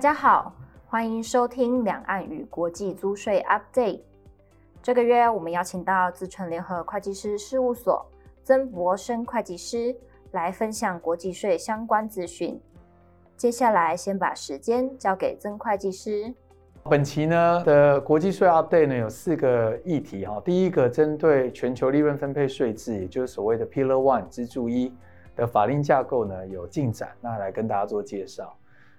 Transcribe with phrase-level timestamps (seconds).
[0.00, 0.54] 大家好，
[0.86, 4.00] 欢迎收听两岸与国际租税 Update。
[4.82, 8.06] 这个月我们邀请到资诚联合会计师事务所
[8.42, 9.94] 曾博生会计师
[10.30, 12.58] 来分享国际税相关资讯。
[13.36, 16.32] 接下来先把时间交给曾会计师。
[16.84, 24.94] 本期呢的国际税 Update 呢有四个议题哈，第一个针对全球利润分配税制，也就是所谓的 Pillar One 支柱一
[25.36, 28.56] 的法令架构呢有进展，那来跟大家做介绍。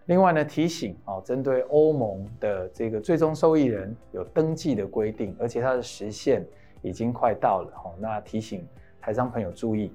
[0.08, 6.46] 另外呢，提醒啊，针对欧盟的这个最终受益人有登记的规定，而且它的时限
[6.82, 8.68] 已经快到了哦，那提醒
[9.00, 9.94] 台商朋友注意。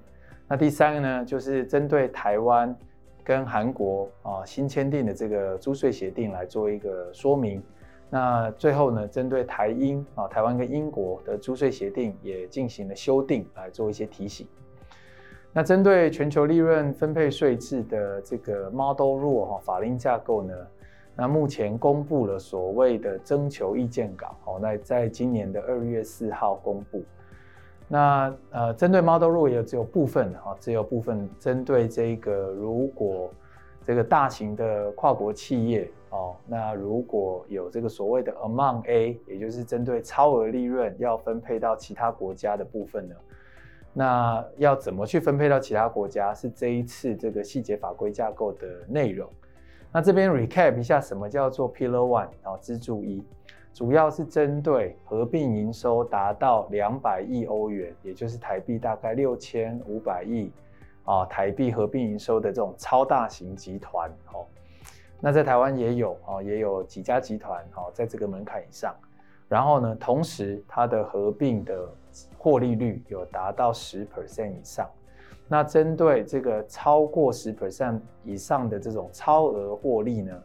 [0.48, 2.74] 那第三个呢，就是针对台湾
[3.24, 7.62] 跟韩国啊新签订的这个租税协定来做一个说明。
[8.08, 14.46] 那最后呢，针对台英啊台湾跟英国的租税协定也进行了修订，来做一些提醒。
[15.56, 20.52] 那针对全球利润分配税制的这个 Model Rule 哈法令架构呢，
[21.14, 27.02] 那目前公布了所谓的征求意见稿，哦，那在今年的二月四号公布。
[27.88, 33.30] 那呃，针对 Model Rule 也只有部分哈，只有部分针对这个如果
[33.82, 43.14] 这个大型的跨国企业哦，那如果有这个所谓的 Amount A，也就是针对超额利润要分配到其他国家的部分呢。
[43.98, 49.26] 那要怎么去分配到其他国家，是这一次这个细节法规架构的内容。
[49.90, 52.58] 那这边 recap 一下，什么叫做 Pillar One 啊？
[52.60, 53.24] 支柱一，
[53.72, 60.52] 主要是针对合并营收达到两百亿欧元，也就是台币大概六千五百亿
[61.04, 64.44] 啊，台币合并营收的这种超大型集团哦。
[65.22, 68.94] 那在台湾也有啊，也有几家集团哦，在这个门槛以上。
[69.48, 71.88] 然后呢，同时它的合并的
[72.36, 74.90] 获利率有达到十 percent 以上。
[75.46, 80.42] 那针对这个超过十 percent 以上的这种超额获利呢，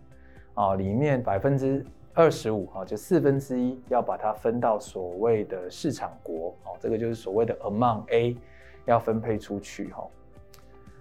[0.53, 8.38] 啊，里面百分之二十五啊，就四分之一要把它分到所谓的市场国，哦，这个就是所谓的 Amount A
[8.85, 10.07] 要分配出去哈。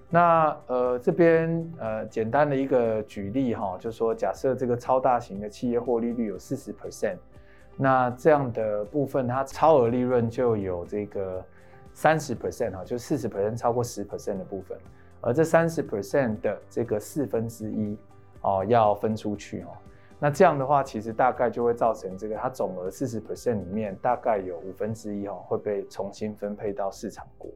[0.09, 7.19] 那呃这边呃简单的一个举例哈，就是说假设这个超大型的企业获利率有四十 percent。
[7.83, 11.43] 那这样的部分，它超额利润就有这个
[11.95, 14.77] 三十 percent 哈，就四十 percent 超过十 percent 的部分，
[15.23, 17.97] 而这三十 percent 的这个四分之一
[18.43, 19.69] 哦要分出去哦。
[20.19, 27.51] 那这样的话，其实大概就会造成这个它总额四十 percent 里面大概有五分之一哈会被重新分配到市场国。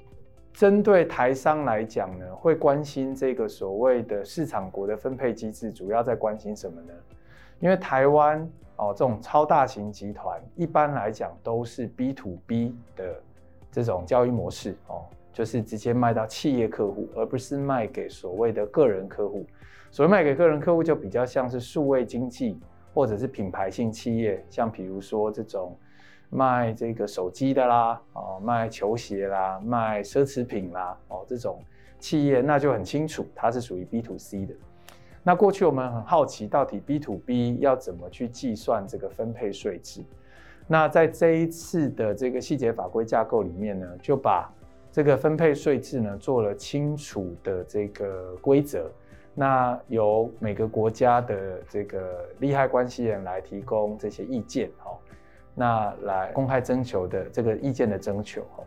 [0.54, 6.94] 针对台商来讲呢，会关心这个所谓的市场国的分配机制，主要在关心什么呢？
[7.60, 8.50] 因为台湾。
[8.76, 13.20] 哦，这种超大型集团一般来讲都是 B to B 的
[13.70, 19.46] 这种交易模式哦，就是直接卖到企业客户，而不是卖给所谓的个人客户。
[19.90, 22.58] 所谓卖给个人客户，就比较像是数位经济
[22.92, 25.76] 或者是品牌性企业，像比如说这种
[26.30, 31.62] 卖这个手机的啦，哦，卖球鞋啦，卖奢侈品啦，哦，这种
[32.00, 34.54] 企业那就很清楚，它是属于 B to C 的。
[35.26, 40.04] 那过去我们很好奇，到底 B to B 要怎么去计算这个分配税制？
[40.68, 44.52] 那在这一次的这个细节法规架构里面呢，就把
[44.92, 48.90] 这个分配税制呢做了清楚的这个规则。
[49.34, 54.94] 那由每个国家的这个利害关系人来提供这些意见，哦，
[55.54, 58.64] 那来公开征求的这个意见的征求，哦。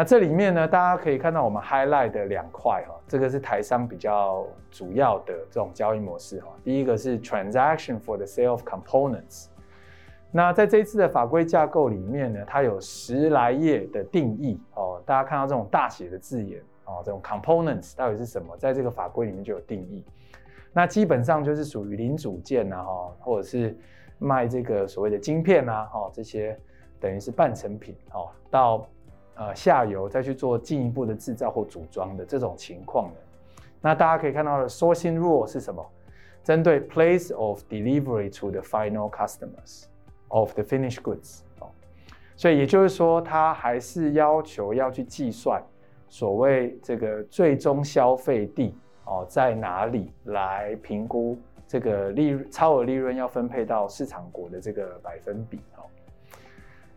[0.00, 6.48] 那这里面呢，大家可以看到我们 highlight 的两块哈，这个是台商比较主要的这种交易模式哈。
[6.64, 9.48] 第一个是 transaction for the sale of components。
[10.32, 15.02] 那在这一次的法规架构里面呢，它有十来页的定义哦。
[15.04, 20.02] 大家看到这种大写的字眼哦，这种 components 到底是什么，在这个法规里面就有定义。
[20.72, 23.76] 那基本上就是属于零组件呐哈，或者是
[24.18, 26.58] 卖这个所谓的晶片呐哈，这些
[26.98, 28.88] 等于是半成品哦，到。
[29.40, 33.14] 呃，下游再去做进一步的制造或组装的这种情况呢，
[33.80, 35.82] 那大家可以看到的 sourcing rule 是什么？
[36.44, 39.84] 针对 place of delivery to the final customers
[40.28, 41.70] of the finished goods 哦，
[42.36, 45.62] 所以也就是说，它还是要求要去计算
[46.10, 48.74] 所谓这个最终消费地
[49.06, 55.88] 哦在哪里来评估这个利超额利润要分配到市场国的这个百分比哦。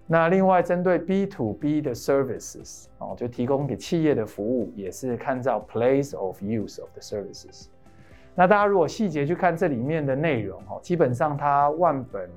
[0.06, 7.68] 那另外针对 B to B 的 services 哦，就提供给企业的服务，也是看照 place of use of the services。
[8.36, 12.30] 那大家如果细节去看这里面的内容哦，基本上它万本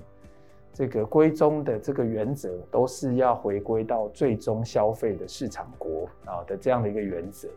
[0.72, 7.48] 这个归宗的这个原则，都是要回归到最终消费的市场国啊的这样的一个原则。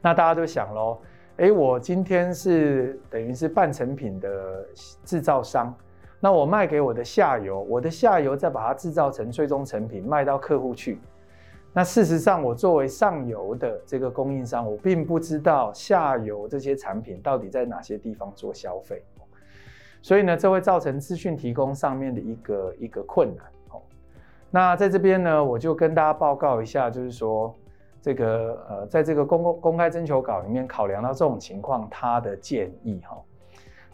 [0.00, 0.98] 那大家都想喽，
[1.36, 4.64] 哎，我今天是等于是半成品的
[5.04, 5.74] 制造商，
[6.18, 10.98] 那我卖给我的下游，我的下游再把它制造成最终成品卖到客户去。
[11.72, 19.02] 那事实上，我作为上游的这个供应商，我并不知道下游这些产品到底在哪些地方做消费，
[20.00, 23.44] 所以呢，这会造成资讯提供上面的一个一个困难。
[23.72, 23.82] 哦，
[24.50, 27.54] 那在这边呢，我就跟大家报告一下，就是说
[28.00, 33.18] 这个呃，在这个公公公开征求稿里面考量到这种情况，他的建议哈。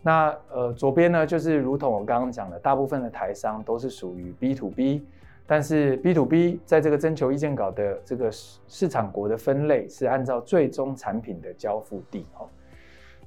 [0.03, 5.07] 那呃，左边呢，就是如同我刚刚讲的，大部分的台商都是属于 B to B。
[5.45, 12.49] 但是 B to B 在这个征求意见稿的这个市场国的分类是按照最终产品的交付地哦。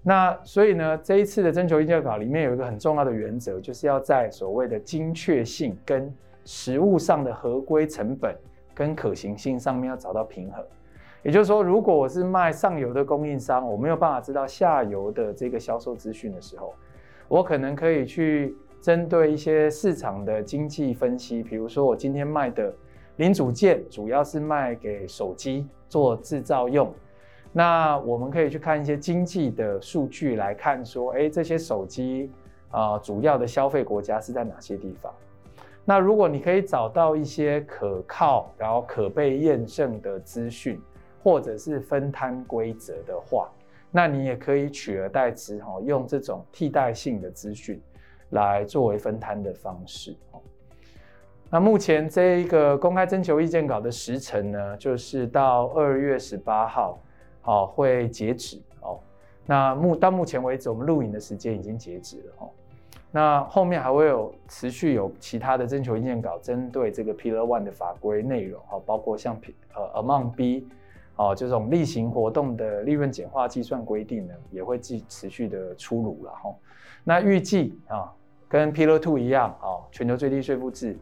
[0.01, 6.11] 那所以呢，这一次的征求意见稿里面有一个很重要的原则，就是要在所谓的精确性跟
[6.45, 8.35] 实物上的合规成本
[8.73, 10.63] 跟可行性上面要找到平衡。
[11.25, 16.73] 也就是说，如果我是卖上游的供应商，我没有办法知道下游的这个销售资讯的时候，
[17.27, 18.55] 我可能可以去。
[18.81, 22.71] 针对一些市场的经济分析，比如说我今天卖的
[23.15, 26.93] 零组件主要是卖给手机做制造用，
[27.51, 32.29] 那我们可以去看一些经济的数据来看说，哎，这些手机
[32.69, 35.11] 啊主要的消费国家是在哪些地方？
[35.83, 40.79] 那如果你可以找到一些可靠然后可被验证的资讯，
[41.25, 43.49] 或者是分摊规则的话，
[43.91, 47.81] 那你也可以取而代之哈，用这种替代性的资讯。
[48.31, 50.13] 来作为分摊的方式。
[51.51, 56.97] 那目前这一个公开征求意见稿的时程呢，就是到二月十八号，
[57.39, 58.99] 好会截止哦。
[59.45, 62.49] 那目到目前为止，我们录影的时间已经截止了哦。
[63.11, 69.39] 那后面还会有持续有其他的征求意见稿，针对这个 Pillar One 的法规内容，哈，包括像
[69.75, 70.67] 呃 Amount B，
[71.15, 76.53] 哦这种例行活动的利润简化计算规定呢，也会继持续的出炉了哈。
[77.03, 78.11] 那预计啊，
[78.47, 80.97] 跟 Pillar Two 一样啊，全球最低税负制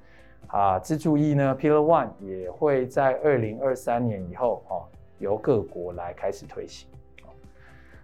[0.47, 4.73] 啊，支柱一呢，Pillar One 也会在二零二三年以后啊，
[5.19, 6.89] 由各国来开始推行。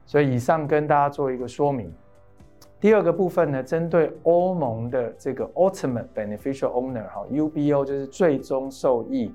[0.06, 1.94] 所以以上跟大家做一个说明。
[2.80, 9.32] 第二个部分呢，针对欧盟的这个 Ultimate Beneficial Owner 哈，UBO 就是最终受益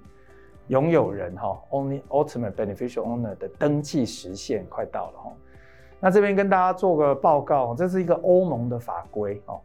[0.69, 5.33] 拥有人哈，Only Ultimate Beneficial Owner 的登记时限快到了哈。
[6.01, 9.61] 那这边跟大家做个报告，这是一个欧盟的法规哦。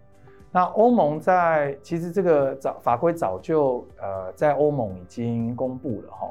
[0.52, 6.30] 那欧盟在其实这个早法规早就呃在欧盟已经公布了哈。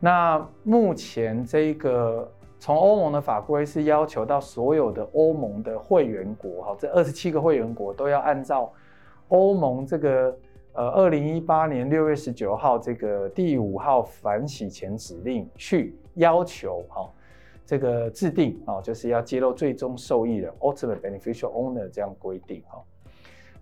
[0.00, 2.28] 那目前这个
[2.58, 8.72] 从欧盟的法规是要求到所有的欧盟的会员国哈，这二十七个会员国都要按照
[9.28, 10.36] 欧盟这个
[10.74, 17.08] 呃二零一八年六月十九号这个第五号反洗钱指令去要求哈。
[17.64, 22.82] 这个制定啊，就是要揭露最终受益人 （ultimate beneficial owner） 这样规定哈。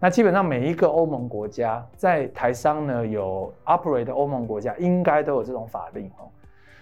[0.00, 6.26] 那基本上每一个欧盟国家在台商呢有 operate 的欧盟国家应该都有这种法令哈。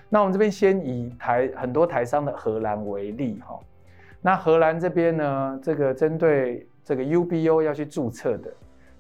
[0.09, 3.59] 那我们这边先以台很多台商的荷兰为例哈。
[4.23, 8.51] 那荷兰这边呢，这个针对这个 UBO 要去注册的，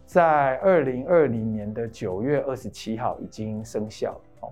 [0.09, 4.49] 在二零二零年的九月二十七号已经生效哦。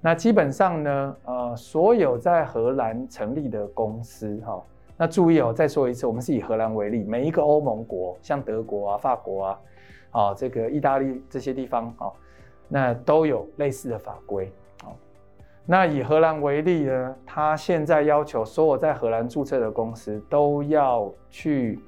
[0.00, 4.62] 那基本上呢，呃，所有在荷兰成立的公司，哈，
[4.96, 9.60] 那注意哦，再说一次，我们是以荷兰为例，每一个欧盟国，像德国啊、法国啊，
[10.12, 12.06] 啊，这个意大利这些地方，啊，
[12.68, 14.52] 那都有类似的法规，
[14.84, 14.94] 哦，
[15.64, 21.80] 那以荷兰为例呢，他现在要求所有在荷兰注册的公司都要去，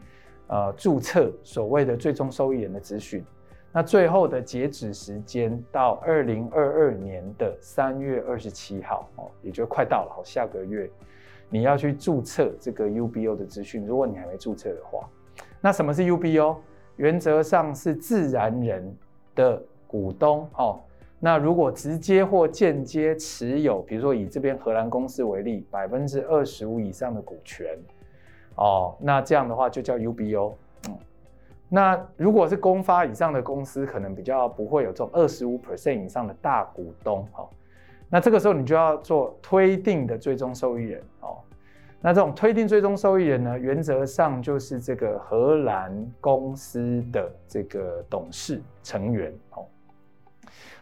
[0.48, 3.24] 呃，注册所谓的最终受益人的资讯。
[3.70, 10.22] 那最后的截止时间到二零二二年的三月二十七号哦，也就快到了。
[10.24, 10.90] 下个月
[11.50, 13.86] 你要去注册这个 UBO 的资讯。
[13.86, 15.06] 如果你还没注册的话，
[15.60, 16.56] 那什么是 UBO？
[16.96, 18.96] 原则上是自然人
[19.34, 20.80] 的股东哦。
[21.20, 27.78] 那如果直接或间接持有，比如说以这边荷兰公司为例，百分之二十五以上的股权
[28.58, 30.52] 哦，那这样的话就叫 UBO。
[30.86, 30.98] 嗯
[31.70, 37.46] 那如果是公发以上的公司，可能比较不会有这种二十五 percent 以上的大股东哦。
[38.08, 41.36] 那这个时候你就要做推定的最终受益人哦。
[42.00, 49.66] 那这种推定最终受益人呢，原则上就是这个荷兰公司的这个董事成员哦。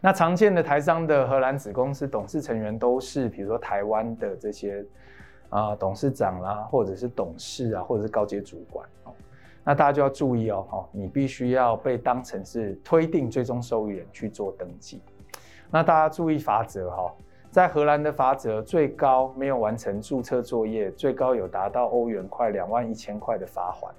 [0.00, 4.84] 那常见的台商的荷兰子公司董事成员都是，比如说台湾的这些
[5.56, 9.12] 啊董事长啦，或者是董事啊，或者是高阶主管哦。
[9.64, 15.02] 那大家就要注意哦，你必须要被当成是推定最终受益人去做登记。
[15.70, 17.12] 那大家注意法则哈，
[17.50, 23.92] 在荷兰的罚则最高没有完成注册作业，最高有达到欧元快两万一千块的罚款，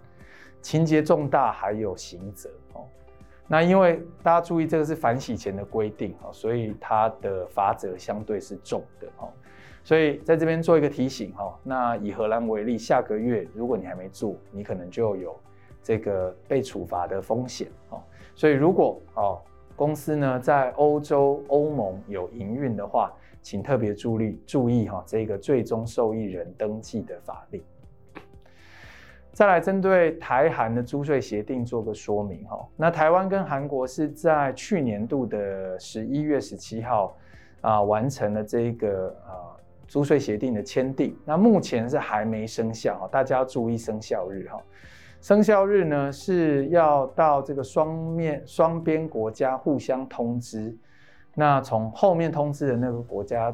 [0.61, 2.85] 情节重大还有刑责哦。
[3.47, 9.27] 那因为大家注意，这个是反洗钱的规定哦，所以它的罚则相对是重的哦。
[9.87, 15.33] 所以在这边做一个提醒哈，那以荷兰为例，下个月如果你还没做，你可能就有
[15.81, 18.03] 这个被处罚的风险哦。
[18.35, 19.41] 所以如果哦
[19.77, 27.63] 公司呢在欧洲欧盟有营运的话，请特别注意注意哈这个最终受益人登记的法令。
[29.31, 37.15] 再来针对台韩的租税协定做个说明哈，那台湾跟韩国是在去年度的十一月十七号
[37.61, 39.46] 啊完成了这个啊
[39.87, 44.61] 租税协定的签订，那目前是还没生效，大家要注意生效日哈，
[45.21, 50.75] 生效日呢是要到这个双面双边国家互相通知，
[51.33, 53.53] 那从后面通知的那个国家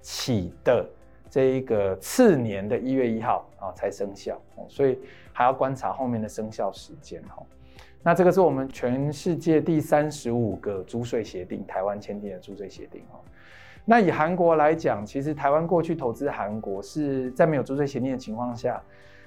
[0.00, 0.88] 起的。
[1.32, 4.98] 这一个次年的一月一号啊才生效，所以
[5.32, 7.40] 还要观察后面的生效时间哈。
[8.02, 13.20] 那这个是我们全世界第三十五个租税协定，台湾签订的租税协定哈。
[13.90, 18.80] 那以韩国来讲，其实台湾过去投资韩国是在没有租税协定的情况下，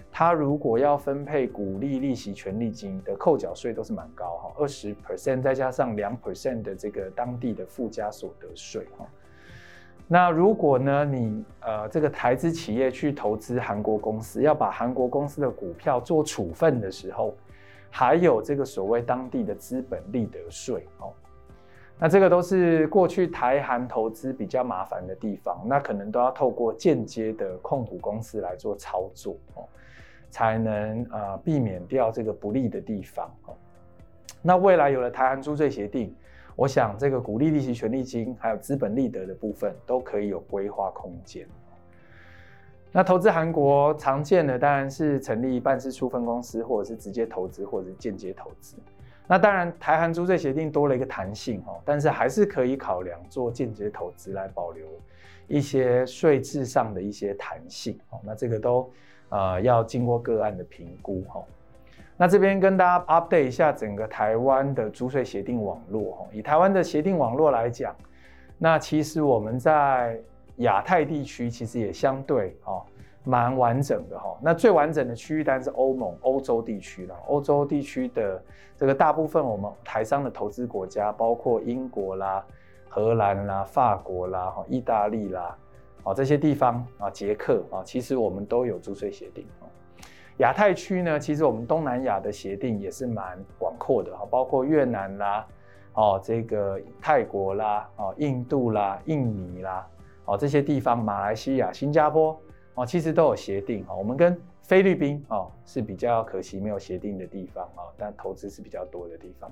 [0.10, 9.06] 它如果要分配股利、利息、权利金的扣缴税都是蛮高哈，二十 percent 再加上两 percent 的这个当地的附加所得税哈。
[10.08, 17.36] 那如果呢，你呃这个台资企业去投资韩国公司，要把韩国公司的股票做处分的时候，
[17.90, 21.12] 还有这个所谓当地的资本利得税哦，
[22.00, 29.64] 那这个都是过去台韩投资比较麻烦的地方，那可能都要透过间接的控股公司来做操作哦，
[30.30, 33.56] 才能呃避免掉这个不利的地方哦。
[34.42, 36.14] 那未来有了台韩租税协定。
[36.56, 41.48] 我想这个股利、利息、权利金，还有资本利得的部分，都可以有规划空间。
[42.92, 48.76] 那投资韩国常见的当然是成立办事处分公司，或者是直接投资，或者是间接投资。
[49.28, 54.86] 那当然台韩租税协定多了一个弹性哦，但是还是可以考量做间接投资来保留
[55.48, 58.20] 一些税制上的一些弹性哦。
[58.24, 58.92] 那这个都
[59.30, 61.42] 呃要经过个案的评估哈。
[62.16, 67.96] 那这边跟大家 update 一下整个台湾的租税协定网络哈，以台湾的协定网络来讲，
[68.58, 70.20] 那其实我们在
[70.58, 72.86] 亚太地区其实也相对哈
[73.24, 74.38] 蛮完整的哈。
[74.42, 78.44] 那最完整的区域当然是欧盟欧洲地区了，欧洲地区的
[78.76, 82.46] 这个大部分我们台商的投资国家，包括英国啦、
[82.90, 85.58] 荷兰啦、法国啦、哈意大利啦，
[86.04, 89.46] 啊这些地方啊，捷克啊，其实我们都有租税协定。
[90.38, 95.46] 亚太区呢，其实我们东南亚的协定也是蛮广阔的哈，包括越南啦，
[95.94, 99.88] 哦，这个泰国啦，哦，印度啦，印尼啦，
[100.26, 102.36] 哦，这些地方，马来西亚、新加坡，
[102.76, 103.94] 哦，其实都有协定哈。
[103.94, 109.52] 我们跟菲律宾哦是比较可惜没有协定的地方啊，但投资是比较多的地方。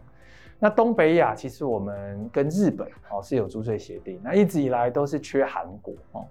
[0.59, 6.25] 那东北亚其实我们跟日本哦是有租税协定，那一直以来都是缺韩国哦。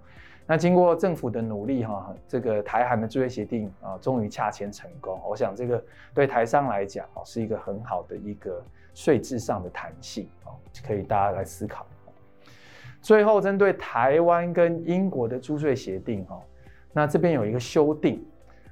[0.47, 5.17] 那经过政府的努力，哈，这个台韩的租税协定啊，终于洽签成功。
[5.25, 5.81] 我想这个
[6.13, 8.61] 对台商来讲，哦，是一个很好的一个
[8.93, 10.51] 税制上的弹性，哦，
[10.85, 11.85] 可以大家来思考。
[13.01, 16.41] 最后，针对台湾跟英国的租税协定，哈，
[16.93, 18.23] 那这边有一个修订。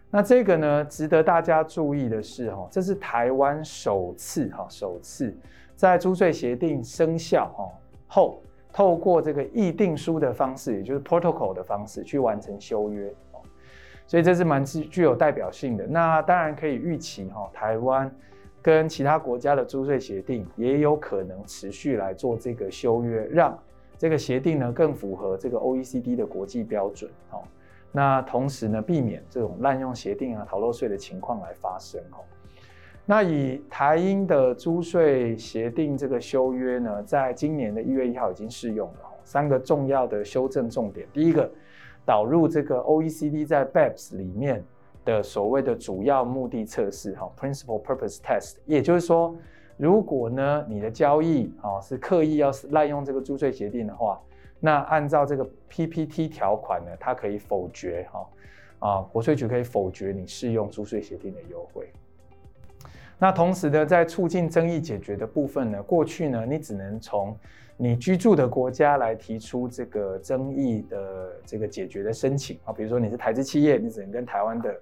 [0.10, 5.36] 那这个呢，值得大家注意的是，哈，这是台湾首次，哈，首次
[5.76, 7.70] 在租税协定生效，哈
[8.08, 8.42] 后。
[8.72, 13.12] 透过这个议定书的方式，也就是 protocol 的方式去完成修约，
[14.06, 15.88] 所以这是蛮具具有代表性的。
[15.88, 18.10] 那当然可以预期哈，台湾
[18.62, 23.58] 跟其他国家的租税协定也有可能持续来做这个修约，让
[23.98, 27.10] 这个协定呢更符合这个 OECD 的国际标准。
[27.92, 32.02] 那同时呢，避免这种滥用协定啊、逃漏税的情况来发生。
[33.06, 39.00] 那以台英的租税协定这个修约呢，在今年的一月一号已经适用了。
[39.24, 41.50] 三个重要的修正重点，第一个，
[42.06, 44.64] 导入这个 OECD 在 BEPS 里面
[45.06, 49.36] 的所谓的主要目的测试，哈，Principal Purpose Test，也就是说，
[49.78, 54.20] 如果呢你的交易啊是刻意要滥用这个租税协定的话，
[54.60, 58.30] 那按照这个 PPT 条款呢，它可以否决哈
[58.80, 61.90] 啊，国税局可以否决你适用租税协定的优惠。
[63.18, 67.36] 那同时呢，在促进争议解决的部分呢，过去呢，你只能从
[67.76, 74.74] 你居住的国家来提出这个争议的这个解决的申请啊，比如说你是台资企业，你只能跟台湾的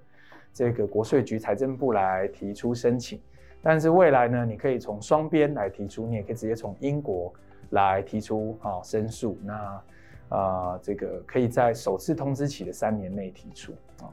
[0.52, 3.20] 这个国税局、财政部来提出申请。
[3.60, 7.32] 但是未来呢，你可以从双边来提出，你也可以直接从英国
[7.70, 9.38] 来提出啊申诉。
[9.42, 9.82] 那
[10.30, 13.72] 呃，这个可以在首次通知起的三年内提出
[14.02, 14.12] 啊。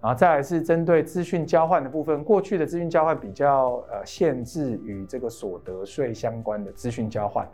[0.00, 7.48] 然后再来是针对资讯交换的部分，过去的资讯交换比较呃限制于这个所得税相关的资讯交换。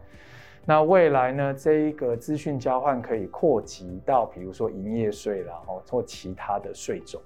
[0.64, 7.20] 那未来呢，这一个资讯交换可以扩及到，比如说营业税，然后或其他的税种。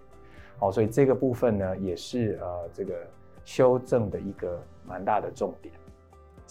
[0.58, 2.94] 好，所以这个部分呢，也是呃这个
[3.44, 5.74] 修正的一个蛮大的重点。